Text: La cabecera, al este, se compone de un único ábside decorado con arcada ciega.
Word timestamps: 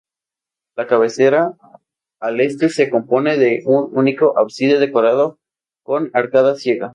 La 0.75 0.87
cabecera, 0.87 1.53
al 2.19 2.41
este, 2.41 2.69
se 2.69 2.89
compone 2.89 3.37
de 3.37 3.61
un 3.67 3.91
único 3.95 4.35
ábside 4.39 4.79
decorado 4.79 5.37
con 5.83 6.09
arcada 6.15 6.55
ciega. 6.55 6.89